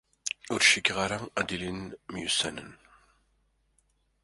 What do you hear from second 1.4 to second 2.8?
ilin myussanen.